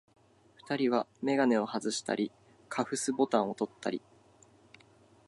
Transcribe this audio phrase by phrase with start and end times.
[0.55, 2.31] 二人はめがねをはずしたり、
[2.69, 4.01] カフスボタンをとったり、